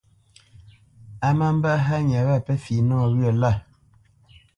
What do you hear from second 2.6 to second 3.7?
fi nɔwyə̂ lâ.